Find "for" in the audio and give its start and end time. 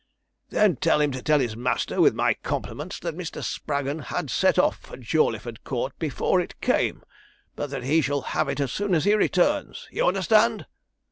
4.79-4.97